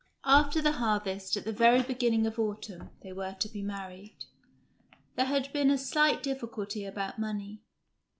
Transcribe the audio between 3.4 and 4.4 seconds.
be married.